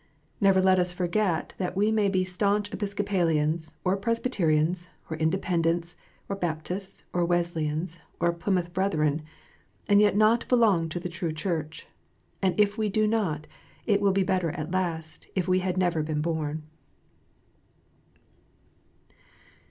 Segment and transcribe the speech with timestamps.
[0.39, 5.95] Never let us forget that we may be staunch Episcopalians, or Presbyterians, or Independents,
[6.27, 9.21] or Baptists, or Wesley an s, or Plymouth Brethren,
[9.87, 11.85] and yet not belong to the true Church.
[12.41, 13.45] And if we do not,
[13.85, 16.63] it will be better at last if we had never been born.